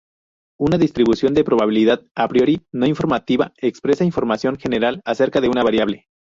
[0.59, 6.07] Una distribución de probabilidad "a priori no-informativa" expresa información general acerca de una variable.